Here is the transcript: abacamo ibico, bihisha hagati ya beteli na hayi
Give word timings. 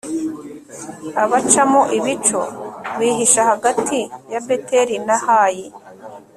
abacamo 1.23 1.81
ibico, 1.97 2.41
bihisha 2.97 3.41
hagati 3.51 3.99
ya 4.31 4.39
beteli 4.47 4.95
na 5.07 5.17
hayi 5.25 5.65